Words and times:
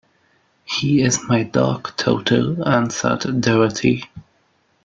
"He 0.63 1.03
is 1.03 1.25
my 1.27 1.43
dog, 1.43 1.95
Toto," 1.95 2.63
answered 2.63 3.39
Dorothy. 3.39 4.05